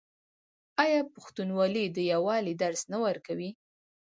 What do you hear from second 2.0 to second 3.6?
یووالي درس نه ورکوي؟